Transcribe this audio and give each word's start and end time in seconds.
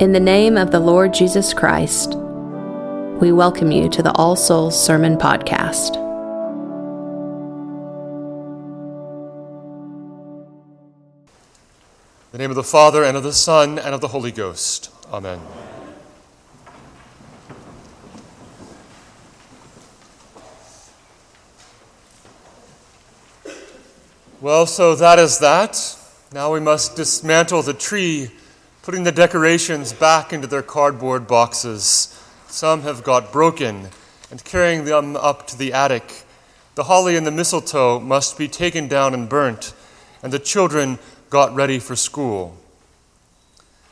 In 0.00 0.12
the 0.12 0.20
name 0.20 0.56
of 0.56 0.70
the 0.70 0.78
Lord 0.78 1.12
Jesus 1.12 1.52
Christ, 1.52 2.14
we 3.20 3.32
welcome 3.32 3.72
you 3.72 3.88
to 3.88 4.00
the 4.00 4.12
All 4.12 4.36
Souls 4.36 4.80
Sermon 4.80 5.16
Podcast. 5.16 5.96
In 12.26 12.30
the 12.30 12.38
name 12.38 12.50
of 12.50 12.54
the 12.54 12.62
Father, 12.62 13.02
and 13.02 13.16
of 13.16 13.24
the 13.24 13.32
Son, 13.32 13.76
and 13.80 13.92
of 13.92 14.00
the 14.00 14.06
Holy 14.06 14.30
Ghost. 14.30 14.92
Amen. 15.12 15.40
Well, 24.40 24.66
so 24.66 24.94
that 24.94 25.18
is 25.18 25.40
that. 25.40 25.96
Now 26.32 26.52
we 26.52 26.60
must 26.60 26.94
dismantle 26.94 27.62
the 27.62 27.74
tree 27.74 28.30
putting 28.88 29.04
the 29.04 29.12
decorations 29.12 29.92
back 29.92 30.32
into 30.32 30.46
their 30.46 30.62
cardboard 30.62 31.26
boxes. 31.26 32.18
Some 32.46 32.80
have 32.84 33.04
got 33.04 33.30
broken, 33.30 33.90
and 34.30 34.42
carrying 34.44 34.86
them 34.86 35.14
up 35.14 35.46
to 35.48 35.58
the 35.58 35.74
attic. 35.74 36.22
The 36.74 36.84
holly 36.84 37.14
and 37.14 37.26
the 37.26 37.30
mistletoe 37.30 38.00
must 38.00 38.38
be 38.38 38.48
taken 38.48 38.88
down 38.88 39.12
and 39.12 39.28
burnt, 39.28 39.74
and 40.22 40.32
the 40.32 40.38
children 40.38 40.98
got 41.28 41.54
ready 41.54 41.78
for 41.78 41.96
school. 41.96 42.56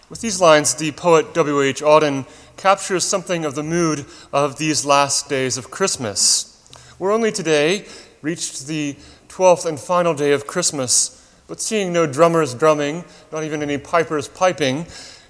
With 0.09 0.23
these 0.23 0.41
lines, 0.41 0.75
the 0.75 0.93
poet 0.93 1.35
W.H. 1.35 1.83
Auden 1.83 2.27
captures 2.57 3.05
something 3.05 3.45
of 3.45 3.55
the 3.55 3.63
mood 3.63 4.07
of 4.33 4.57
these 4.57 4.87
last 4.87 5.29
days 5.29 5.59
of 5.59 5.71
Christmas. 5.71 6.67
We're 6.99 7.13
only 7.13 7.33
today 7.33 7.85
reached 8.23 8.67
the 8.67 8.97
12th 9.29 9.67
and 9.67 9.79
final 9.79 10.15
day 10.15 10.33
of 10.33 10.47
Christmas 10.47 11.26
but 11.47 11.61
seeing 11.61 11.93
no 11.93 12.07
drummers 12.07 12.55
drumming, 12.55 13.05
not 13.33 13.45
even 13.45 13.63
any 13.63 13.79
pipers 13.79 14.29
piping, 14.29 14.87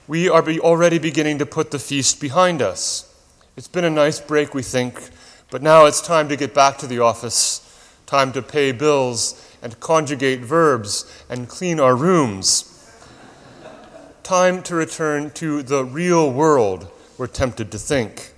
we 0.09 0.29
are 0.29 0.43
already 0.61 0.99
beginning 0.99 1.39
to 1.39 1.47
put 1.47 1.71
the 1.71 1.79
feast 1.79 2.21
behind 2.21 2.63
us. 2.63 3.13
It's 3.57 3.69
been 3.69 3.85
a 3.85 3.91
nice 3.91 4.21
break, 4.21 4.55
we 4.55 4.63
think, 4.63 5.11
but 5.51 5.63
now 5.63 5.87
it's 5.87 6.01
time 6.01 6.29
to 6.29 6.37
get 6.37 6.55
back 6.55 6.79
to 6.79 6.87
the 6.87 7.01
office, 7.01 7.61
time 8.07 8.33
to 8.33 8.43
pay 8.43 8.73
bills 8.73 9.43
and 9.63 9.79
conjugate 9.81 10.41
verbs 10.41 11.25
and 11.29 11.49
clean 11.49 11.81
our 11.81 11.97
rooms. 11.97 12.73
time 14.23 14.61
to 14.61 14.75
return 14.75 15.31
to 15.31 15.63
the 15.63 15.85
real 15.85 16.33
world, 16.33 16.91
we're 17.17 17.29
tempted 17.29 17.71
to 17.71 17.79
think. 17.79 18.33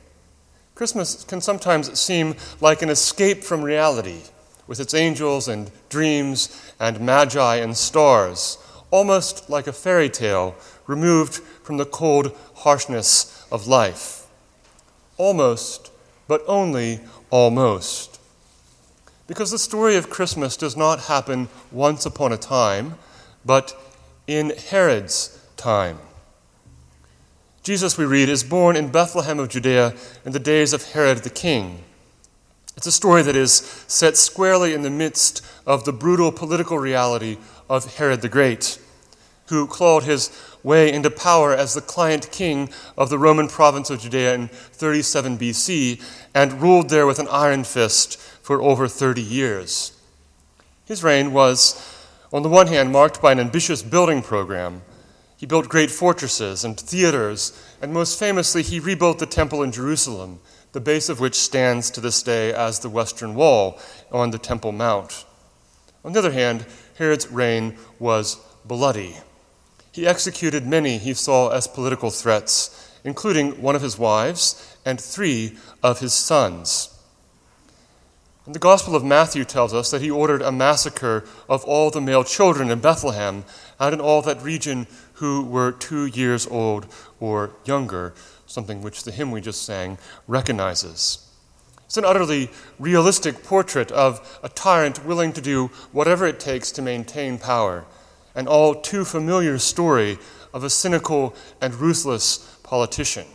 Christmas 0.74 1.24
can 1.24 1.40
sometimes 1.40 1.98
seem 1.98 2.36
like 2.60 2.82
an 2.82 2.90
escape 2.90 3.42
from 3.42 3.62
reality 3.62 4.20
with 4.68 4.78
its 4.78 4.94
angels 4.94 5.48
and 5.48 5.72
dreams 5.88 6.72
and 6.78 7.00
magi 7.00 7.56
and 7.56 7.76
stars, 7.76 8.58
almost 8.92 9.50
like 9.50 9.66
a 9.66 9.72
fairy 9.72 10.08
tale 10.08 10.54
removed 10.86 11.34
from 11.34 11.78
the 11.78 11.86
cold 11.86 12.36
harshness 12.56 13.46
of 13.50 13.66
life. 13.66 14.26
Almost, 15.16 15.90
but 16.28 16.44
only 16.46 17.00
almost. 17.30 18.20
Because 19.26 19.50
the 19.50 19.58
story 19.58 19.96
of 19.96 20.08
Christmas 20.08 20.56
does 20.56 20.76
not 20.76 21.00
happen 21.00 21.48
once 21.72 22.06
upon 22.06 22.32
a 22.32 22.38
time, 22.38 22.94
but 23.44 23.74
in 24.26 24.50
Herod's 24.50 25.38
time. 25.56 25.98
Jesus, 27.62 27.98
we 27.98 28.06
read, 28.06 28.30
is 28.30 28.44
born 28.44 28.76
in 28.76 28.88
Bethlehem 28.88 29.38
of 29.38 29.50
Judea 29.50 29.94
in 30.24 30.32
the 30.32 30.38
days 30.38 30.72
of 30.72 30.92
Herod 30.92 31.18
the 31.18 31.30
king. 31.30 31.84
It's 32.78 32.86
a 32.86 32.92
story 32.92 33.22
that 33.22 33.34
is 33.34 33.54
set 33.88 34.16
squarely 34.16 34.72
in 34.72 34.82
the 34.82 34.88
midst 34.88 35.44
of 35.66 35.84
the 35.84 35.92
brutal 35.92 36.30
political 36.30 36.78
reality 36.78 37.36
of 37.68 37.96
Herod 37.96 38.20
the 38.20 38.28
Great, 38.28 38.78
who 39.48 39.66
clawed 39.66 40.04
his 40.04 40.30
way 40.62 40.92
into 40.92 41.10
power 41.10 41.52
as 41.52 41.74
the 41.74 41.80
client 41.80 42.30
king 42.30 42.70
of 42.96 43.10
the 43.10 43.18
Roman 43.18 43.48
province 43.48 43.90
of 43.90 43.98
Judea 43.98 44.32
in 44.32 44.46
37 44.46 45.38
BC 45.38 46.00
and 46.36 46.62
ruled 46.62 46.88
there 46.88 47.04
with 47.04 47.18
an 47.18 47.26
iron 47.32 47.64
fist 47.64 48.16
for 48.16 48.62
over 48.62 48.86
30 48.86 49.22
years. 49.22 50.00
His 50.84 51.02
reign 51.02 51.32
was, 51.32 51.84
on 52.32 52.44
the 52.44 52.48
one 52.48 52.68
hand, 52.68 52.92
marked 52.92 53.20
by 53.20 53.32
an 53.32 53.40
ambitious 53.40 53.82
building 53.82 54.22
program. 54.22 54.82
He 55.36 55.46
built 55.46 55.68
great 55.68 55.90
fortresses 55.90 56.64
and 56.64 56.78
theaters, 56.78 57.60
and 57.82 57.92
most 57.92 58.20
famously, 58.20 58.62
he 58.62 58.78
rebuilt 58.78 59.18
the 59.18 59.26
temple 59.26 59.64
in 59.64 59.72
Jerusalem 59.72 60.38
the 60.72 60.80
base 60.80 61.08
of 61.08 61.20
which 61.20 61.34
stands 61.34 61.90
to 61.90 62.00
this 62.00 62.22
day 62.22 62.52
as 62.52 62.78
the 62.78 62.90
Western 62.90 63.34
Wall 63.34 63.78
on 64.12 64.30
the 64.30 64.38
Temple 64.38 64.72
Mount. 64.72 65.24
On 66.04 66.12
the 66.12 66.18
other 66.18 66.32
hand, 66.32 66.66
Herod's 66.98 67.30
reign 67.30 67.76
was 67.98 68.36
bloody. 68.64 69.16
He 69.92 70.06
executed 70.06 70.66
many 70.66 70.98
he 70.98 71.14
saw 71.14 71.48
as 71.48 71.66
political 71.66 72.10
threats, 72.10 72.98
including 73.04 73.62
one 73.62 73.74
of 73.74 73.82
his 73.82 73.98
wives 73.98 74.76
and 74.84 75.00
three 75.00 75.56
of 75.82 76.00
his 76.00 76.12
sons. 76.12 76.94
And 78.48 78.54
the 78.54 78.60
Gospel 78.60 78.96
of 78.96 79.04
Matthew 79.04 79.44
tells 79.44 79.74
us 79.74 79.90
that 79.90 80.00
he 80.00 80.10
ordered 80.10 80.40
a 80.40 80.50
massacre 80.50 81.24
of 81.50 81.64
all 81.64 81.90
the 81.90 82.00
male 82.00 82.24
children 82.24 82.70
in 82.70 82.80
Bethlehem 82.80 83.44
and 83.78 83.92
in 83.92 84.00
all 84.00 84.22
that 84.22 84.40
region 84.40 84.86
who 85.14 85.44
were 85.44 85.70
two 85.72 86.06
years 86.06 86.46
old 86.46 86.86
or 87.20 87.50
younger, 87.66 88.14
something 88.48 88.82
which 88.82 89.04
the 89.04 89.12
hymn 89.12 89.30
we 89.30 89.40
just 89.40 89.62
sang 89.62 89.98
recognizes. 90.26 91.24
It's 91.84 91.96
an 91.96 92.04
utterly 92.04 92.50
realistic 92.78 93.44
portrait 93.44 93.92
of 93.92 94.40
a 94.42 94.48
tyrant 94.48 95.04
willing 95.06 95.32
to 95.34 95.40
do 95.40 95.68
whatever 95.92 96.26
it 96.26 96.40
takes 96.40 96.72
to 96.72 96.82
maintain 96.82 97.38
power, 97.38 97.84
an 98.34 98.48
all 98.48 98.74
too 98.74 99.04
familiar 99.04 99.58
story 99.58 100.18
of 100.52 100.64
a 100.64 100.70
cynical 100.70 101.36
and 101.60 101.74
ruthless 101.74 102.58
politician. 102.62 103.26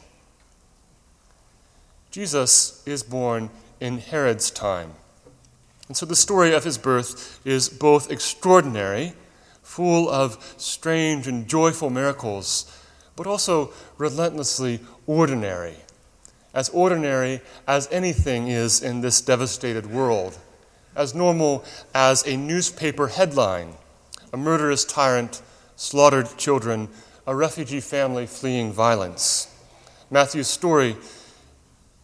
Jesus 2.11 2.83
is 2.85 3.01
born 3.01 3.49
in 3.79 3.97
Herod's 3.97 4.51
time. 4.51 4.93
And 5.87 5.97
so 5.97 6.05
the 6.05 6.15
story 6.15 6.53
of 6.53 6.63
his 6.63 6.77
birth 6.77 7.39
is 7.45 7.69
both 7.69 8.11
extraordinary, 8.11 9.13
full 9.63 10.09
of 10.09 10.55
strange 10.57 11.27
and 11.27 11.47
joyful 11.47 11.89
miracles, 11.89 12.82
but 13.15 13.27
also 13.27 13.71
relentlessly 13.97 14.79
ordinary, 15.07 15.75
as 16.53 16.69
ordinary 16.69 17.41
as 17.67 17.87
anything 17.91 18.47
is 18.47 18.81
in 18.81 19.01
this 19.01 19.21
devastated 19.21 19.85
world, 19.85 20.37
as 20.95 21.15
normal 21.15 21.63
as 21.93 22.25
a 22.27 22.37
newspaper 22.37 23.07
headline 23.07 23.73
a 24.33 24.37
murderous 24.37 24.83
tyrant, 24.83 25.43
slaughtered 25.75 26.27
children, 26.37 26.89
a 27.27 27.35
refugee 27.35 27.79
family 27.79 28.25
fleeing 28.25 28.73
violence. 28.73 29.47
Matthew's 30.09 30.47
story 30.47 30.97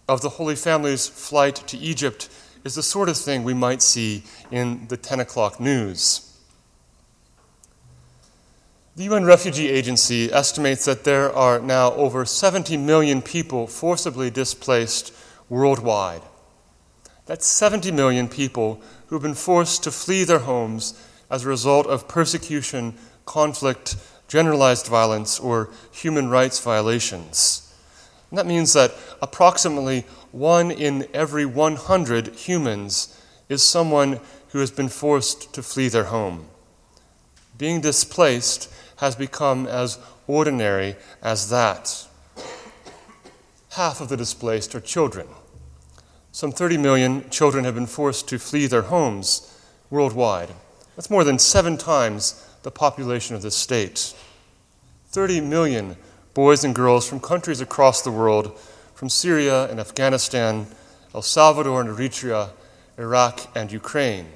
of 0.08 0.22
the 0.22 0.30
Holy 0.30 0.56
Family's 0.56 1.08
flight 1.08 1.56
to 1.56 1.78
Egypt 1.78 2.30
is 2.64 2.76
the 2.76 2.84
sort 2.84 3.10
of 3.10 3.18
thing 3.18 3.44
we 3.44 3.54
might 3.54 3.82
see 3.82 4.24
in 4.52 4.88
the 4.88 4.98
10 4.98 5.20
o'clock 5.20 5.60
news. 5.60 6.29
The 9.00 9.06
UN 9.06 9.24
Refugee 9.24 9.70
Agency 9.70 10.30
estimates 10.30 10.84
that 10.84 11.06
there 11.06 11.34
are 11.34 11.62
now 11.62 11.94
over 11.94 12.26
70 12.26 12.76
million 12.76 13.22
people 13.22 13.66
forcibly 13.66 14.30
displaced 14.30 15.14
worldwide. 15.48 16.22
That's 17.26 17.46
70 17.46 17.94
million 17.94 18.28
people 18.28 18.82
who've 19.08 19.22
been 19.22 19.36
forced 19.36 19.84
to 19.84 19.92
flee 19.92 20.26
their 20.26 20.40
homes 20.40 21.02
as 21.32 21.46
a 21.46 21.48
result 21.48 21.88
of 21.88 22.10
persecution, 22.10 22.94
conflict, 23.26 23.96
generalized 24.28 24.88
violence, 24.88 25.40
or 25.40 25.70
human 25.94 26.28
rights 26.28 26.60
violations. 26.60 27.74
And 28.30 28.38
that 28.38 28.48
means 28.48 28.74
that 28.74 28.94
approximately 29.22 30.02
one 30.34 30.72
in 30.72 31.08
every 31.14 31.46
100 31.46 32.36
humans 32.36 33.18
is 33.48 33.64
someone 33.64 34.20
who 34.50 34.60
has 34.60 34.72
been 34.72 34.90
forced 34.90 35.54
to 35.54 35.64
flee 35.64 35.88
their 35.88 36.12
home. 36.12 36.48
Being 37.58 37.80
displaced 37.80 38.70
has 39.00 39.16
become 39.16 39.66
as 39.66 39.98
ordinary 40.28 40.96
as 41.22 41.50
that. 41.50 42.08
Half 43.72 44.02
of 44.02 44.10
the 44.10 44.18
displaced 44.18 44.76
are 44.76 44.82
children. 44.82 45.28
Some 46.32 46.52
30 46.52 46.78
million 46.78 47.30
children 47.30 47.66
have 47.66 47.76
been 47.76 47.86
forced 47.86 48.28
to 48.30 48.40
flee 48.40 48.68
their 48.68 48.84
homes 48.84 49.58
worldwide. 49.90 50.50
That's 50.96 51.10
more 51.10 51.24
than 51.24 51.40
seven 51.40 51.78
times 51.78 52.46
the 52.64 52.72
population 52.72 53.36
of 53.36 53.42
this 53.42 53.56
state. 53.56 54.14
30 55.08 55.42
million 55.42 55.96
boys 56.34 56.64
and 56.64 56.76
girls 56.76 57.08
from 57.08 57.20
countries 57.20 57.62
across 57.62 58.02
the 58.02 58.12
world, 58.12 58.58
from 58.94 59.10
Syria 59.10 59.70
and 59.70 59.80
Afghanistan, 59.80 60.68
El 61.16 61.22
Salvador 61.22 61.82
and 61.82 61.90
Eritrea, 61.90 62.50
Iraq 62.98 63.48
and 63.56 63.72
Ukraine. 63.72 64.28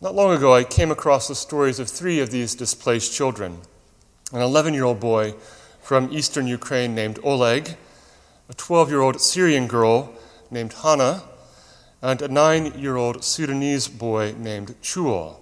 Not 0.00 0.14
long 0.14 0.32
ago, 0.32 0.54
I 0.54 0.62
came 0.62 0.92
across 0.92 1.26
the 1.26 1.34
stories 1.34 1.80
of 1.80 1.88
three 1.88 2.20
of 2.20 2.30
these 2.30 2.54
displaced 2.54 3.12
children 3.12 3.62
an 4.32 4.40
11 4.40 4.72
year 4.72 4.84
old 4.84 5.00
boy 5.00 5.34
from 5.80 6.12
eastern 6.12 6.46
Ukraine 6.46 6.94
named 6.94 7.18
Oleg, 7.24 7.76
a 8.48 8.54
12 8.54 8.90
year 8.90 9.00
old 9.00 9.20
Syrian 9.20 9.66
girl 9.66 10.12
named 10.52 10.72
Hannah, 10.72 11.24
and 12.00 12.22
a 12.22 12.28
nine 12.28 12.78
year 12.78 12.94
old 12.94 13.24
Sudanese 13.24 13.88
boy 13.88 14.36
named 14.38 14.76
Chul. 14.82 15.38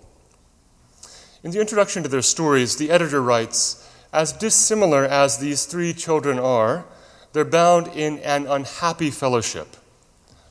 In 1.42 1.50
the 1.50 1.60
introduction 1.60 2.02
to 2.04 2.08
their 2.08 2.22
stories, 2.22 2.76
the 2.76 2.90
editor 2.90 3.20
writes 3.20 3.86
as 4.10 4.32
dissimilar 4.32 5.04
as 5.04 5.36
these 5.36 5.66
three 5.66 5.92
children 5.92 6.38
are, 6.38 6.86
they're 7.34 7.44
bound 7.44 7.88
in 7.88 8.20
an 8.20 8.46
unhappy 8.46 9.10
fellowship, 9.10 9.76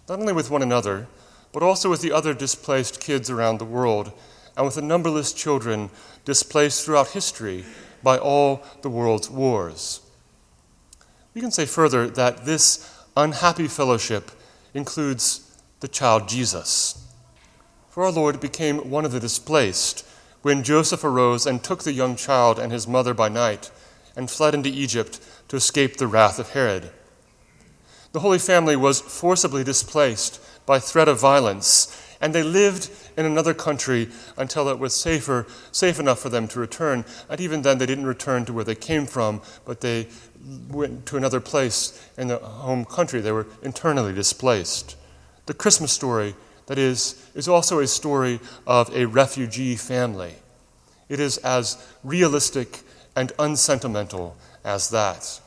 not 0.07 0.19
only 0.19 0.33
with 0.33 0.51
one 0.51 0.61
another, 0.61 1.07
but 1.55 1.63
also 1.63 1.89
with 1.89 2.01
the 2.01 2.11
other 2.11 2.33
displaced 2.33 2.99
kids 2.99 3.29
around 3.29 3.59
the 3.59 3.63
world, 3.63 4.11
and 4.57 4.65
with 4.65 4.75
the 4.75 4.81
numberless 4.81 5.31
children 5.31 5.89
displaced 6.25 6.83
throughout 6.83 7.11
history 7.11 7.63
by 8.03 8.17
all 8.17 8.61
the 8.81 8.89
world's 8.89 9.29
wars. 9.29 10.01
We 11.33 11.39
can 11.39 11.51
say 11.51 11.65
further 11.65 12.09
that 12.09 12.43
this 12.43 12.93
unhappy 13.15 13.69
fellowship 13.69 14.31
includes 14.73 15.57
the 15.79 15.87
child 15.87 16.27
Jesus. 16.27 17.07
For 17.89 18.03
our 18.03 18.11
Lord 18.11 18.41
became 18.41 18.89
one 18.89 19.05
of 19.05 19.13
the 19.13 19.21
displaced 19.21 20.05
when 20.41 20.61
Joseph 20.61 21.05
arose 21.05 21.45
and 21.45 21.63
took 21.63 21.83
the 21.83 21.93
young 21.93 22.17
child 22.17 22.59
and 22.59 22.73
his 22.73 22.85
mother 22.85 23.13
by 23.13 23.29
night 23.29 23.71
and 24.17 24.29
fled 24.29 24.53
into 24.53 24.67
Egypt 24.67 25.21
to 25.47 25.55
escape 25.55 25.95
the 25.95 26.07
wrath 26.07 26.37
of 26.37 26.49
Herod. 26.49 26.91
The 28.11 28.19
Holy 28.19 28.39
Family 28.39 28.75
was 28.75 28.99
forcibly 28.99 29.63
displaced 29.63 30.41
by 30.65 30.79
threat 30.79 31.07
of 31.07 31.19
violence, 31.19 32.01
and 32.21 32.33
they 32.33 32.43
lived 32.43 32.89
in 33.17 33.25
another 33.25 33.53
country 33.53 34.09
until 34.37 34.67
it 34.69 34.79
was 34.79 34.93
safer, 34.93 35.45
safe 35.71 35.99
enough 35.99 36.19
for 36.19 36.29
them 36.29 36.47
to 36.49 36.59
return. 36.59 37.05
And 37.29 37.39
even 37.39 37.61
then, 37.61 37.77
they 37.77 37.85
didn't 37.85 38.05
return 38.05 38.45
to 38.45 38.53
where 38.53 38.63
they 38.63 38.75
came 38.75 39.05
from, 39.05 39.41
but 39.65 39.81
they 39.81 40.07
went 40.69 41.05
to 41.07 41.17
another 41.17 41.39
place 41.39 42.09
in 42.17 42.27
the 42.27 42.37
home 42.37 42.85
country. 42.85 43.21
They 43.21 43.31
were 43.31 43.47
internally 43.61 44.13
displaced. 44.13 44.95
The 45.45 45.53
Christmas 45.53 45.91
story 45.91 46.35
that 46.67 46.77
is, 46.77 47.29
is 47.35 47.47
also 47.47 47.79
a 47.79 47.87
story 47.87 48.39
of 48.65 48.93
a 48.95 49.05
refugee 49.05 49.75
family. 49.75 50.33
It 51.09 51.19
is 51.19 51.37
as 51.39 51.77
realistic 52.03 52.81
and 53.15 53.31
unsentimental 53.37 54.35
as 54.63 54.89
that. 54.89 55.39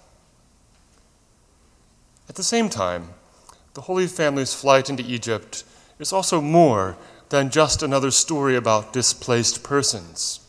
At 2.29 2.37
the 2.37 2.45
same 2.45 2.69
time, 2.69 3.11
the 3.79 3.83
Holy 3.83 4.09
Family's 4.09 4.53
flight 4.53 4.91
into 4.91 5.05
Egypt 5.05 5.63
is 6.01 6.13
also 6.13 6.41
more 6.41 6.97
than 7.29 7.49
just 7.49 7.81
another 7.81 8.11
story 8.11 8.57
about 8.57 8.93
displaced 8.93 9.63
persons. 9.63 10.41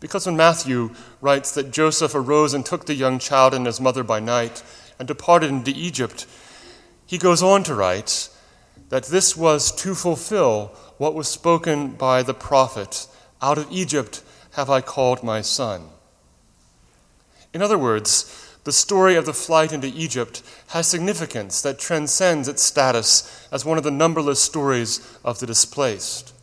Because 0.00 0.26
when 0.26 0.36
Matthew 0.36 0.90
writes 1.20 1.52
that 1.52 1.70
Joseph 1.70 2.16
arose 2.16 2.54
and 2.54 2.66
took 2.66 2.86
the 2.86 2.96
young 2.96 3.20
child 3.20 3.54
and 3.54 3.66
his 3.66 3.80
mother 3.80 4.02
by 4.02 4.18
night 4.18 4.64
and 4.98 5.06
departed 5.06 5.48
into 5.48 5.70
Egypt, 5.70 6.26
he 7.06 7.18
goes 7.18 7.40
on 7.40 7.62
to 7.62 7.76
write 7.76 8.28
that 8.88 9.04
this 9.04 9.36
was 9.36 9.70
to 9.76 9.94
fulfill 9.94 10.72
what 10.96 11.14
was 11.14 11.28
spoken 11.28 11.92
by 11.92 12.24
the 12.24 12.34
prophet 12.34 13.06
Out 13.40 13.58
of 13.58 13.70
Egypt 13.70 14.24
have 14.54 14.68
I 14.68 14.80
called 14.80 15.22
my 15.22 15.40
son. 15.40 15.90
In 17.54 17.62
other 17.62 17.78
words, 17.78 18.47
the 18.68 18.72
story 18.72 19.16
of 19.16 19.24
the 19.24 19.32
flight 19.32 19.72
into 19.72 19.86
Egypt 19.86 20.42
has 20.66 20.86
significance 20.86 21.62
that 21.62 21.78
transcends 21.78 22.48
its 22.48 22.62
status 22.62 23.48
as 23.50 23.64
one 23.64 23.78
of 23.78 23.82
the 23.82 23.90
numberless 23.90 24.42
stories 24.42 25.18
of 25.24 25.38
the 25.38 25.46
displaced. 25.46 26.34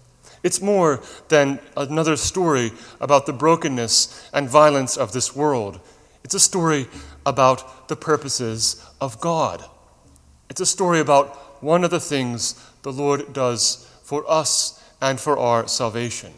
It's 0.41 0.59
more 0.59 1.03
than 1.27 1.59
another 1.77 2.15
story 2.15 2.71
about 2.99 3.27
the 3.27 3.31
brokenness 3.31 4.27
and 4.33 4.49
violence 4.49 4.97
of 4.97 5.11
this 5.11 5.35
world. 5.35 5.79
It's 6.23 6.33
a 6.33 6.39
story 6.39 6.87
about 7.27 7.89
the 7.89 7.95
purposes 7.95 8.83
of 8.99 9.21
God. 9.21 9.63
It's 10.49 10.61
a 10.61 10.65
story 10.65 10.99
about 10.99 11.61
one 11.61 11.83
of 11.83 11.91
the 11.91 11.99
things 11.99 12.59
the 12.81 12.91
Lord 12.91 13.33
does 13.33 13.87
for 14.01 14.27
us 14.27 14.83
and 14.99 15.19
for 15.19 15.37
our 15.37 15.67
salvation. 15.67 16.33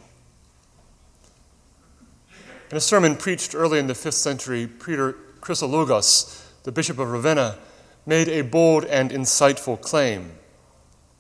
In 2.72 2.76
a 2.76 2.82
sermon 2.82 3.16
preached 3.16 3.56
early 3.56 3.80
in 3.80 3.88
the 3.88 3.94
5th 3.94 4.16
century, 4.16 4.68
Peter 4.68 5.16
Chrysologus, 5.42 6.46
the 6.64 6.72
Bishop 6.72 7.00
of 7.00 7.12
Ravenna, 7.12 7.58
made 8.06 8.28
a 8.28 8.42
bold 8.42 8.86
and 8.86 9.12
insightful 9.12 9.80
claim. 9.82 10.32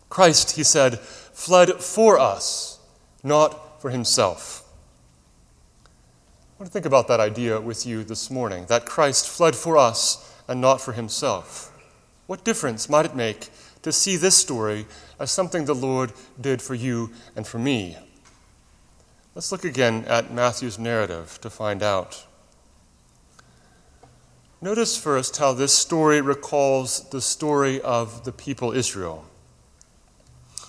Christ, 0.10 0.56
he 0.56 0.64
said, 0.64 1.00
fled 1.00 1.82
for 1.82 2.20
us, 2.20 2.80
not 3.24 3.82
for 3.82 3.90
himself. 3.90 4.64
I 5.86 6.64
want 6.64 6.72
to 6.72 6.74
think 6.74 6.86
about 6.86 7.08
that 7.08 7.20
idea 7.20 7.60
with 7.60 7.86
you 7.86 8.04
this 8.04 8.32
morning 8.32 8.66
that 8.68 8.86
Christ 8.86 9.30
fled 9.30 9.56
for 9.56 9.78
us 9.78 10.34
and 10.48 10.60
not 10.60 10.82
for 10.82 10.94
himself. 10.94 11.72
What 12.26 12.44
difference 12.44 12.90
might 12.90 13.06
it 13.06 13.16
make 13.16 13.50
to 13.88 13.92
see 13.94 14.18
this 14.18 14.36
story 14.36 14.86
as 15.18 15.32
something 15.32 15.64
the 15.64 15.74
Lord 15.74 16.12
did 16.42 16.62
for 16.62 16.76
you 16.76 17.10
and 17.38 17.48
for 17.48 17.58
me. 17.58 17.98
Let's 19.34 19.50
look 19.50 19.64
again 19.64 20.04
at 20.10 20.34
Matthew's 20.34 20.78
narrative 20.78 21.40
to 21.42 21.50
find 21.50 21.82
out. 21.82 22.27
Notice 24.60 24.98
first 24.98 25.38
how 25.38 25.54
this 25.54 25.72
story 25.72 26.20
recalls 26.20 27.08
the 27.10 27.22
story 27.22 27.80
of 27.82 28.24
the 28.24 28.32
people 28.32 28.72
Israel. 28.72 29.24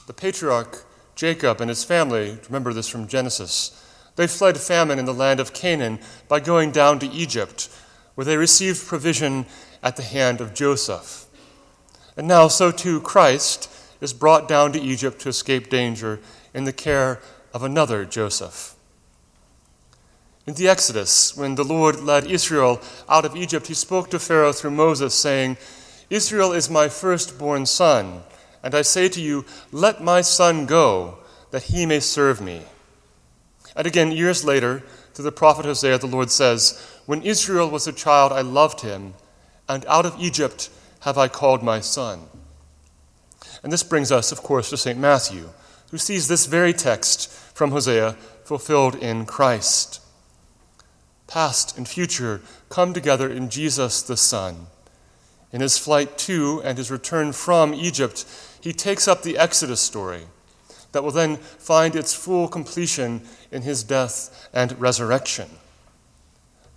The 0.07 0.13
patriarch 0.13 0.85
Jacob 1.15 1.61
and 1.61 1.71
his 1.71 1.85
family, 1.85 2.39
remember 2.47 2.75
this 2.75 2.89
from 2.89 3.09
Genesis, 3.09 3.83
they 4.17 4.27
fled 4.27 4.59
famine 4.59 4.99
in 4.99 5.07
the 5.07 5.15
land 5.15 5.41
of 5.41 5.55
Canaan 5.55 5.99
by 6.29 6.39
going 6.39 6.71
down 6.71 6.99
to 6.99 7.11
Egypt, 7.11 7.71
where 8.15 8.25
they 8.27 8.37
received 8.37 8.87
provision 8.87 9.47
at 9.83 9.97
the 9.97 10.03
hand 10.03 10.43
of 10.43 10.55
Joseph. 10.55 11.25
And 12.15 12.29
now, 12.29 12.49
so 12.49 12.71
too, 12.71 13.01
Christ 13.01 13.71
is 14.03 14.13
brought 14.13 14.47
down 14.47 14.73
to 14.73 14.81
Egypt 14.81 15.21
to 15.23 15.31
escape 15.31 15.71
danger 15.71 16.21
in 16.53 16.65
the 16.65 16.73
care 16.73 17.21
of 17.55 17.63
another 17.63 18.05
Joseph. 18.05 18.75
In 20.49 20.55
the 20.55 20.67
Exodus, 20.67 21.37
when 21.37 21.57
the 21.57 21.63
Lord 21.63 22.01
led 22.01 22.25
Israel 22.25 22.81
out 23.07 23.27
of 23.27 23.37
Egypt, 23.37 23.67
he 23.67 23.75
spoke 23.75 24.09
to 24.09 24.19
Pharaoh 24.19 24.51
through 24.51 24.71
Moses, 24.71 25.15
saying, 25.15 25.59
Israel 26.09 26.53
is 26.53 26.71
my 26.71 26.89
firstborn 26.89 27.67
son, 27.67 28.23
and 28.63 28.75
I 28.75 28.81
say 28.81 29.11
to 29.11 29.21
you, 29.21 29.45
let 29.73 30.03
my 30.03 30.23
son 30.23 30.65
go, 30.65 31.19
that 31.51 31.65
he 31.65 31.85
may 31.85 32.01
serve 32.01 32.41
me. 32.41 32.63
And 33.77 33.87
again, 33.87 34.11
years 34.11 34.43
later, 34.43 34.83
through 35.13 35.27
the 35.27 35.33
prophet 35.33 35.67
Hosea, 35.67 35.99
the 35.99 36.07
Lord 36.07 36.31
says, 36.31 36.83
When 37.05 37.21
Israel 37.21 37.69
was 37.69 37.87
a 37.87 37.93
child, 37.93 38.33
I 38.33 38.41
loved 38.41 38.81
him, 38.81 39.13
and 39.69 39.85
out 39.85 40.07
of 40.07 40.19
Egypt 40.19 40.71
have 41.01 41.19
I 41.19 41.29
called 41.29 41.63
my 41.63 41.81
son. 41.81 42.21
And 43.63 43.71
this 43.71 43.83
brings 43.83 44.11
us, 44.11 44.33
of 44.33 44.43
course, 44.43 44.71
to 44.71 44.79
St. 44.79 44.99
Matthew, 44.99 45.51
who 45.91 45.99
sees 45.99 46.27
this 46.27 46.47
very 46.47 46.73
text 46.73 47.31
from 47.31 47.71
Hosea 47.71 48.13
fulfilled 48.45 48.95
in 48.95 49.27
Christ. 49.27 50.01
Past 51.29 51.79
and 51.79 51.87
future 51.87 52.41
come 52.69 52.93
together 52.93 53.31
in 53.31 53.49
Jesus 53.51 54.03
the 54.03 54.17
Son. 54.17 54.67
In 55.53 55.61
his 55.61 55.79
flight 55.79 56.19
to 56.19 56.61
and 56.65 56.77
his 56.77 56.91
return 56.91 57.33
from 57.33 57.73
Egypt, 57.73 58.25
he 58.61 58.73
takes 58.73 59.07
up 59.07 59.23
the 59.23 59.39
Exodus 59.39 59.81
story 59.81 60.23
that 60.91 61.05
will 61.05 61.13
then 61.13 61.37
find 61.37 61.95
its 61.95 62.15
full 62.15 62.49
completion 62.49 63.23
in 63.53 63.63
his 63.63 63.85
death 63.85 64.49
and 64.53 64.79
resurrection. 64.81 65.49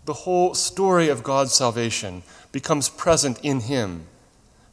The 0.05 0.13
whole 0.13 0.53
story 0.53 1.09
of 1.09 1.23
God's 1.23 1.53
salvation 1.53 2.21
becomes 2.51 2.89
present 2.89 3.39
in 3.41 3.61
him 3.61 4.05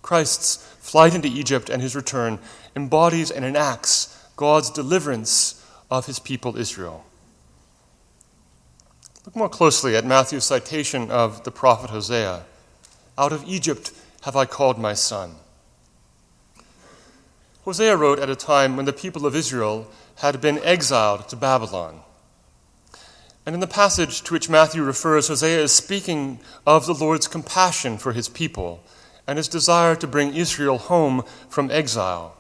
Christ's 0.03 0.57
flight 0.81 1.15
into 1.15 1.29
Egypt 1.29 1.69
and 1.69 1.83
his 1.83 1.95
return 1.95 2.39
embodies 2.75 3.31
and 3.31 3.45
enacts 3.45 4.17
God's 4.37 4.71
deliverance 4.71 5.63
of 5.91 6.07
his 6.07 6.19
people 6.19 6.57
Israel. 6.57 7.05
Look 9.29 9.37
more 9.37 9.51
closely 9.51 9.95
at 9.95 10.07
Matthew's 10.07 10.45
citation 10.45 11.11
of 11.11 11.45
the 11.45 11.51
prophet 11.51 11.91
Hosea 11.91 12.47
Out 13.19 13.31
of 13.31 13.45
Egypt 13.47 13.93
have 14.23 14.37
I 14.37 14.47
called 14.47 14.79
my 14.79 14.95
son. 14.95 15.35
Hosea 17.67 17.95
wrote 17.95 18.19
at 18.21 18.31
a 18.31 18.35
time 18.35 18.75
when 18.75 18.87
the 18.87 18.93
people 18.95 19.27
of 19.27 19.37
Israel 19.37 19.87
had 20.21 20.41
been 20.41 20.59
exiled 20.61 21.29
to 21.29 21.37
Babylon. 21.37 22.01
And 23.45 23.55
in 23.55 23.61
the 23.61 23.67
passage 23.67 24.23
to 24.23 24.33
which 24.33 24.49
Matthew 24.49 24.83
refers, 24.83 25.29
Hosea 25.29 25.61
is 25.61 25.73
speaking 25.73 26.41
of 26.67 26.87
the 26.87 26.95
Lord's 26.95 27.29
compassion 27.29 27.99
for 27.99 28.15
his 28.15 28.31
people 28.31 28.83
and 29.27 29.37
his 29.37 29.47
desire 29.47 29.95
to 29.97 30.07
bring 30.07 30.35
Israel 30.35 30.79
home 30.79 31.23
from 31.51 31.71
exile. 31.71 32.35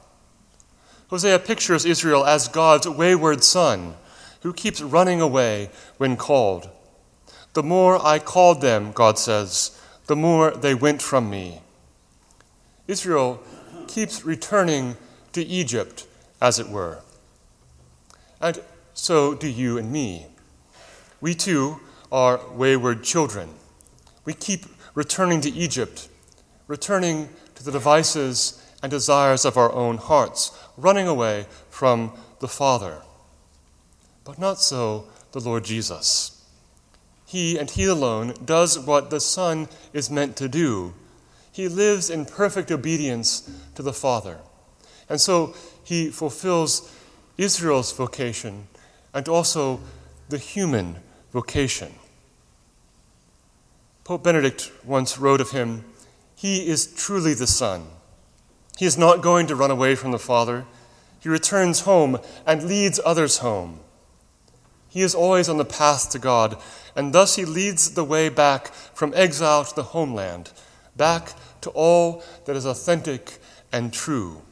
Hosea 1.10 1.40
pictures 1.40 1.84
Israel 1.84 2.24
as 2.24 2.48
God's 2.48 2.88
wayward 2.88 3.44
son 3.44 3.94
who 4.40 4.54
keeps 4.54 4.80
running 4.80 5.20
away 5.20 5.68
when 5.98 6.16
called. 6.16 6.70
The 7.58 7.64
more 7.64 7.98
I 8.06 8.20
called 8.20 8.60
them, 8.60 8.92
God 8.92 9.18
says, 9.18 9.76
the 10.06 10.14
more 10.14 10.52
they 10.52 10.76
went 10.76 11.02
from 11.02 11.28
me. 11.28 11.60
Israel 12.86 13.42
keeps 13.88 14.24
returning 14.24 14.96
to 15.32 15.42
Egypt, 15.42 16.06
as 16.40 16.60
it 16.60 16.68
were. 16.68 17.00
And 18.40 18.62
so 18.94 19.34
do 19.34 19.48
you 19.48 19.76
and 19.76 19.90
me. 19.90 20.26
We 21.20 21.34
too 21.34 21.80
are 22.12 22.40
wayward 22.52 23.02
children. 23.02 23.48
We 24.24 24.34
keep 24.34 24.66
returning 24.94 25.40
to 25.40 25.50
Egypt 25.50 26.08
returning 26.68 27.28
to 27.56 27.64
the 27.64 27.72
devices 27.72 28.64
and 28.84 28.90
desires 28.92 29.44
of 29.44 29.56
our 29.56 29.72
own 29.72 29.96
hearts, 29.96 30.56
running 30.76 31.08
away 31.08 31.46
from 31.70 32.12
the 32.38 32.46
Father. 32.46 33.02
But 34.22 34.38
not 34.38 34.60
so 34.60 35.08
the 35.32 35.40
Lord 35.40 35.64
Jesus. 35.64 36.37
He 37.28 37.58
and 37.58 37.70
He 37.70 37.84
alone 37.84 38.32
does 38.42 38.78
what 38.78 39.10
the 39.10 39.20
Son 39.20 39.68
is 39.92 40.10
meant 40.10 40.34
to 40.36 40.48
do. 40.48 40.94
He 41.52 41.68
lives 41.68 42.08
in 42.08 42.24
perfect 42.24 42.70
obedience 42.70 43.50
to 43.74 43.82
the 43.82 43.92
Father. 43.92 44.38
And 45.10 45.20
so 45.20 45.54
He 45.84 46.08
fulfills 46.08 46.90
Israel's 47.36 47.92
vocation 47.92 48.66
and 49.12 49.28
also 49.28 49.80
the 50.30 50.38
human 50.38 50.96
vocation. 51.30 51.92
Pope 54.04 54.24
Benedict 54.24 54.72
once 54.82 55.18
wrote 55.18 55.42
of 55.42 55.50
him 55.50 55.84
He 56.34 56.66
is 56.66 56.86
truly 56.86 57.34
the 57.34 57.46
Son. 57.46 57.88
He 58.78 58.86
is 58.86 58.96
not 58.96 59.22
going 59.22 59.46
to 59.48 59.54
run 59.54 59.70
away 59.70 59.96
from 59.96 60.12
the 60.12 60.18
Father. 60.18 60.64
He 61.20 61.28
returns 61.28 61.80
home 61.80 62.18
and 62.46 62.62
leads 62.62 62.98
others 63.04 63.38
home. 63.38 63.80
He 64.88 65.02
is 65.02 65.14
always 65.14 65.48
on 65.48 65.58
the 65.58 65.64
path 65.64 66.10
to 66.10 66.18
God, 66.18 66.56
and 66.96 67.12
thus 67.12 67.36
he 67.36 67.44
leads 67.44 67.90
the 67.90 68.04
way 68.04 68.28
back 68.28 68.72
from 68.72 69.12
exile 69.14 69.64
to 69.64 69.74
the 69.74 69.82
homeland, 69.82 70.52
back 70.96 71.34
to 71.60 71.70
all 71.70 72.22
that 72.46 72.56
is 72.56 72.64
authentic 72.64 73.38
and 73.72 73.92
true. 73.92 74.42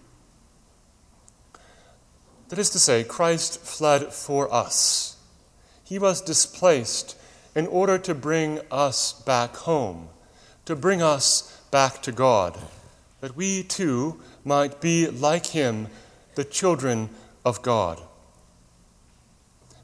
That 2.48 2.58
is 2.58 2.70
to 2.70 2.78
say, 2.78 3.02
Christ 3.02 3.60
fled 3.60 4.12
for 4.12 4.52
us. 4.52 5.16
He 5.82 5.98
was 5.98 6.20
displaced 6.20 7.16
in 7.54 7.66
order 7.66 7.98
to 7.98 8.14
bring 8.14 8.60
us 8.70 9.12
back 9.12 9.56
home, 9.56 10.08
to 10.66 10.76
bring 10.76 11.02
us 11.02 11.60
back 11.70 12.02
to 12.02 12.12
God, 12.12 12.56
that 13.20 13.36
we 13.36 13.62
too 13.62 14.20
might 14.44 14.80
be 14.80 15.08
like 15.08 15.46
him, 15.46 15.88
the 16.34 16.44
children 16.44 17.08
of 17.44 17.62
God. 17.62 18.00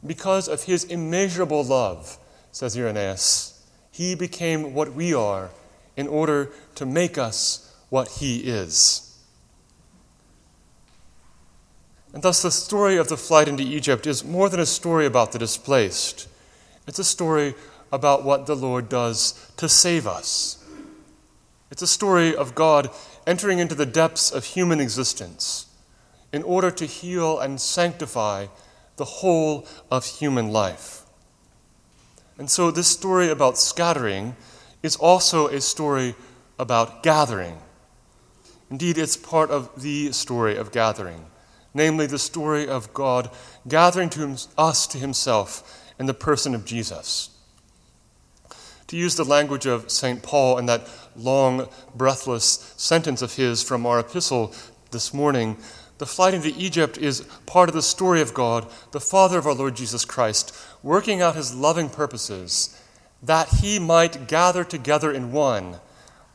Because 0.04 0.49
of 0.49 0.64
his 0.64 0.85
immeasurable 0.85 1.62
love, 1.62 2.18
says 2.50 2.76
Irenaeus, 2.76 3.64
he 3.90 4.14
became 4.14 4.75
what 4.75 4.94
we 4.94 5.14
are 5.14 5.50
in 5.97 6.09
order 6.09 6.50
to 6.75 6.87
make 6.87 7.18
us 7.18 7.75
what 7.88 8.09
he 8.09 8.38
is. 8.38 9.09
And 12.12 12.23
thus, 12.23 12.42
the 12.42 12.50
story 12.50 12.97
of 12.97 13.09
the 13.09 13.16
flight 13.16 13.49
into 13.49 13.62
Egypt 13.62 14.06
is 14.06 14.25
more 14.25 14.49
than 14.49 14.61
a 14.61 14.66
story 14.66 15.06
about 15.06 15.32
the 15.32 15.38
displaced. 15.38 16.28
It's 16.87 16.99
a 16.99 17.04
story 17.04 17.54
about 17.90 18.25
what 18.25 18.47
the 18.47 18.56
Lord 18.56 18.88
does 18.88 19.50
to 19.56 19.68
save 19.68 20.06
us. 20.06 20.59
It's 21.71 21.82
a 21.82 21.87
story 21.87 22.35
of 22.35 22.54
God 22.54 22.90
entering 23.26 23.59
into 23.59 23.75
the 23.75 23.87
depths 23.87 24.30
of 24.30 24.44
human 24.44 24.80
existence 24.80 25.66
in 26.32 26.42
order 26.42 26.71
to 26.71 26.87
heal 26.87 27.38
and 27.38 27.61
sanctify 27.61 28.47
the 28.96 29.04
whole 29.04 29.66
of 29.90 30.04
human 30.04 30.50
life. 30.50 31.02
And 32.38 32.50
so, 32.50 32.70
this 32.70 32.88
story 32.88 33.28
about 33.28 33.58
scattering 33.58 34.37
is 34.82 34.96
also 34.96 35.49
a 35.49 35.61
story 35.61 36.14
about 36.58 37.02
gathering. 37.02 37.58
Indeed, 38.70 38.99
it's 38.99 39.16
part 39.16 39.50
of 39.50 39.82
the 39.82 40.12
story 40.12 40.56
of 40.56 40.72
gathering, 40.72 41.26
namely 41.75 42.06
the 42.06 42.18
story 42.18 42.66
of 42.66 42.92
God 42.94 43.30
gathering 43.68 44.08
to 44.11 44.37
us 44.56 44.87
to 44.88 44.99
himself 44.99 45.92
in 45.99 46.06
the 46.06 46.14
person 46.14 46.54
of 46.54 46.64
Jesus. 46.64 47.30
To 48.88 48.96
use 48.96 49.14
the 49.14 49.25
language 49.25 49.66
of 49.66 49.90
St. 49.90 50.22
Paul 50.22 50.58
in 50.58 50.66
that 50.66 50.88
long, 51.16 51.68
breathless 51.94 52.75
sentence 52.76 53.22
of 53.22 53.34
his 53.34 53.62
from 53.62 53.87
our 53.87 54.00
epistle 54.00 54.54
this 54.90 55.14
morning, 55.14 55.56
the 56.02 56.06
flight 56.06 56.35
into 56.35 56.52
Egypt 56.59 56.99
is 56.99 57.21
part 57.47 57.68
of 57.68 57.76
the 57.76 57.80
story 57.80 58.21
of 58.21 58.35
God, 58.35 58.68
the 58.90 58.99
Father 58.99 59.38
of 59.38 59.47
our 59.47 59.54
Lord 59.54 59.76
Jesus 59.76 60.04
Christ, 60.04 60.52
working 60.82 61.23
out 61.23 61.37
his 61.37 61.54
loving 61.54 61.88
purposes, 61.88 62.76
that 63.23 63.49
he 63.61 63.78
might 63.78 64.26
gather 64.26 64.64
together 64.64 65.12
in 65.12 65.30
one 65.30 65.76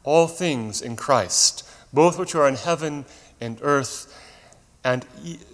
all 0.06 0.30
things 0.30 0.82
in 0.82 0.96
Christ, 0.96 1.70
both 1.92 2.18
which 2.18 2.34
are 2.34 2.48
in 2.48 2.56
heaven 2.56 3.04
and 3.42 3.60
earth, 3.62 4.18
and 4.86 5.06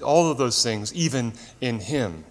all 0.04 0.30
of 0.30 0.38
those 0.38 0.62
things, 0.62 0.94
even 0.94 1.34
in 1.60 1.80
him, 1.80 2.24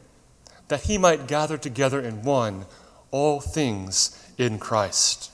that 0.68 0.82
he 0.82 0.98
might 0.98 1.26
gather 1.26 1.58
together 1.58 2.00
in 2.00 2.22
one 2.22 2.64
all 3.10 3.40
things 3.40 4.24
in 4.38 4.60
Christ. 4.60 5.32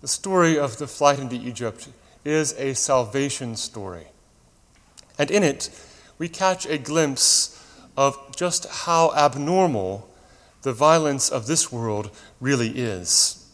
The 0.00 0.08
story 0.08 0.58
of 0.58 0.78
the 0.78 0.88
flight 0.88 1.20
into 1.20 1.36
Egypt 1.36 1.86
is 2.24 2.54
a 2.58 2.74
salvation 2.74 3.56
story. 3.56 4.06
And 5.18 5.30
in 5.30 5.42
it, 5.42 5.70
we 6.18 6.28
catch 6.28 6.66
a 6.66 6.78
glimpse 6.78 7.58
of 7.96 8.16
just 8.34 8.66
how 8.66 9.12
abnormal 9.14 10.08
the 10.62 10.72
violence 10.72 11.28
of 11.28 11.46
this 11.46 11.72
world 11.72 12.10
really 12.40 12.70
is. 12.70 13.50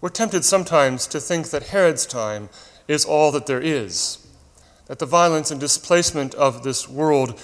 We're 0.00 0.08
tempted 0.08 0.44
sometimes 0.44 1.06
to 1.08 1.20
think 1.20 1.50
that 1.50 1.64
Herod's 1.64 2.06
time 2.06 2.48
is 2.88 3.04
all 3.04 3.30
that 3.32 3.46
there 3.46 3.60
is, 3.60 4.26
that 4.86 4.98
the 4.98 5.06
violence 5.06 5.50
and 5.50 5.60
displacement 5.60 6.34
of 6.34 6.62
this 6.62 6.88
world 6.88 7.40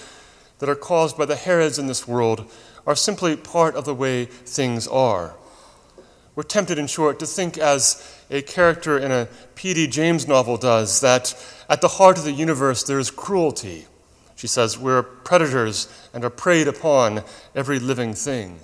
that 0.59 0.69
are 0.69 0.75
caused 0.75 1.19
by 1.19 1.27
the 1.27 1.37
Herods 1.37 1.79
in 1.79 1.87
this 1.87 2.09
world 2.09 2.51
are 2.87 2.97
simply 2.97 3.37
part 3.37 3.75
of 3.75 3.85
the 3.85 3.95
way 3.95 4.25
things 4.25 4.89
are. 4.89 5.35
We're 6.37 6.43
tempted, 6.43 6.79
in 6.79 6.87
short, 6.87 7.19
to 7.21 7.27
think 7.27 7.57
as 7.57 8.23
a 8.31 8.43
character 8.43 8.99
in 8.99 9.11
a 9.11 9.27
P.D. 9.55 9.87
James 9.87 10.29
novel 10.29 10.59
does 10.59 11.01
that 11.01 11.35
at 11.67 11.81
the 11.81 11.89
heart 11.89 12.19
of 12.19 12.25
the 12.25 12.33
universe 12.33 12.83
there 12.83 12.99
is 12.99 13.11
cruelty. 13.11 13.87
She 14.37 14.47
says, 14.47 14.79
We're 14.79 15.03
predators 15.03 15.89
and 16.13 16.23
are 16.27 16.31
preyed 16.31 16.69
upon 16.69 17.25
every 17.55 17.79
living 17.79 18.13
thing. 18.13 18.61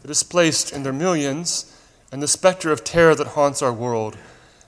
The 0.00 0.08
displaced 0.08 0.72
in 0.72 0.82
their 0.82 0.94
millions, 0.94 1.78
and 2.10 2.22
the 2.22 2.28
specter 2.28 2.72
of 2.72 2.84
terror 2.84 3.14
that 3.16 3.28
haunts 3.28 3.60
our 3.60 3.72
world, 3.72 4.16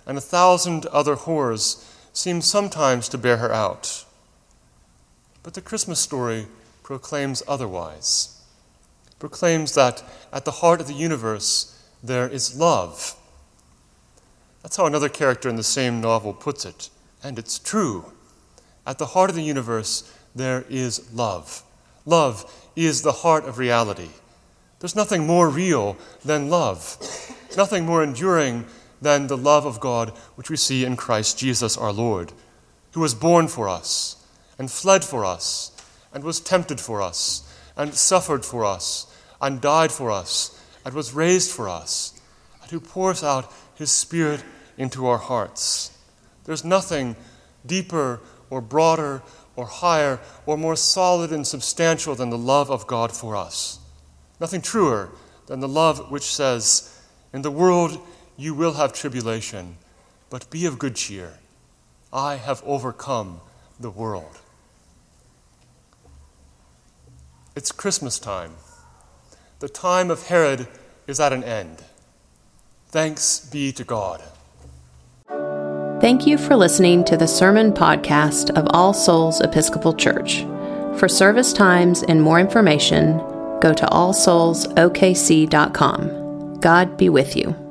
and 0.07 0.19
a 0.19 0.21
thousand 0.21 0.85
other 0.87 1.15
horrors 1.15 1.91
seem 2.13 2.43
sometimes 2.43 3.09
to 3.09 3.19
bear 3.19 3.39
her 3.39 3.53
out. 3.53 4.05
But 5.43 5.55
the 5.55 5.63
Christmas 5.63 6.01
story 6.01 6.47
proclaims 6.83 7.43
otherwise, 7.49 8.43
proclaims 9.19 9.75
that 9.75 10.03
at 10.35 10.45
the 10.45 10.51
heart 10.51 10.83
of 10.83 10.87
the 10.87 10.93
universe 10.93 11.74
there 12.05 12.29
is 12.29 12.59
love. 12.59 13.17
That's 14.63 14.77
how 14.77 14.87
another 14.87 15.09
character 15.09 15.49
in 15.49 15.57
the 15.57 15.63
same 15.63 16.01
novel 16.01 16.35
puts 16.35 16.65
it, 16.65 16.91
and 17.23 17.39
it's 17.39 17.59
true. 17.59 18.13
At 18.87 18.99
the 18.99 19.07
heart 19.07 19.31
of 19.31 19.37
the 19.37 19.43
universe, 19.43 20.13
there 20.35 20.65
is 20.69 21.13
love. 21.15 21.63
Love 22.05 22.71
is 22.77 23.03
the 23.03 23.13
heart 23.13 23.47
of 23.47 23.59
reality. 23.59 24.11
There's 24.81 24.97
nothing 24.97 25.27
more 25.27 25.49
real 25.49 25.97
than 26.23 26.51
love, 26.51 26.99
nothing 27.57 27.87
more 27.87 28.03
enduring 28.03 28.67
than 29.01 29.27
the 29.27 29.37
love 29.37 29.65
of 29.65 29.81
God 29.81 30.11
which 30.35 30.51
we 30.51 30.57
see 30.57 30.85
in 30.85 30.97
Christ 30.97 31.39
Jesus 31.39 31.79
our 31.79 31.93
Lord, 31.93 32.33
who 32.93 33.01
was 33.01 33.15
born 33.15 33.49
for 33.49 33.67
us, 33.69 34.17
and 34.59 34.71
fled 34.71 35.05
for 35.05 35.25
us, 35.25 35.73
and 36.13 36.23
was 36.23 36.39
tempted 36.39 36.81
for 36.81 37.01
us, 37.01 37.51
and 37.77 37.95
suffered 37.95 38.45
for 38.45 38.65
us, 38.65 39.07
and 39.41 39.61
died 39.61 39.91
for 39.91 40.11
us 40.11 40.61
and 40.85 40.95
was 40.95 41.15
raised 41.15 41.51
for 41.51 41.69
us, 41.69 42.21
and 42.63 42.71
who 42.71 42.81
pours 42.81 43.23
out 43.23 43.53
his 43.75 43.91
Spirit 43.91 44.43
into 44.77 45.07
our 45.07 45.19
hearts. 45.19 45.97
There's 46.45 46.65
nothing 46.65 47.17
deeper 47.65 48.21
or 48.51 48.61
broader 48.61 49.23
or 49.57 49.67
higher 49.67 50.21
or 50.47 50.57
more 50.57 50.77
solid 50.77 51.33
and 51.33 51.47
substantial 51.47 52.15
than 52.15 52.31
the 52.31 52.39
love 52.39 52.71
of 52.71 52.87
God 52.87 53.13
for 53.13 53.37
us. 53.37 53.79
Nothing 54.41 54.61
truer 54.61 55.11
than 55.47 55.61
the 55.61 55.69
love 55.69 56.11
which 56.11 56.25
says, 56.25 57.01
In 57.33 57.43
the 57.43 57.51
world 57.51 57.99
you 58.37 58.55
will 58.55 58.75
have 58.75 58.93
tribulation, 58.93 59.77
but 60.29 60.51
be 60.51 60.67
of 60.67 60.79
good 60.79 60.97
cheer. 60.97 61.35
I 62.13 62.37
have 62.37 62.63
overcome 62.65 63.41
the 63.79 63.91
world. 63.91 64.39
It's 67.57 67.71
Christmas 67.71 68.19
time. 68.19 68.53
The 69.65 69.71
time 69.71 70.11
of 70.11 70.27
Herod 70.27 70.69
is 71.07 71.19
at 71.19 71.33
an 71.33 71.43
end. 71.43 71.85
Thanks 72.89 73.49
be 73.49 73.73
to 73.73 73.83
God. 73.83 74.23
Thank 76.03 76.27
you 76.27 76.37
for 76.37 76.55
listening 76.55 77.03
to 77.05 77.17
the 77.17 77.27
sermon 77.27 77.73
podcast 77.73 78.51
of 78.59 78.67
All 78.75 78.93
Souls 78.93 79.41
Episcopal 79.41 79.95
Church. 79.95 80.43
For 80.99 81.09
service 81.09 81.55
times 81.55 82.03
and 82.03 82.21
more 82.21 82.39
information, 82.39 83.17
go 83.63 83.73
to 83.73 83.87
allsoulsokc.com. 83.87 86.61
God 86.61 86.97
be 86.99 87.09
with 87.09 87.35
you. 87.35 87.64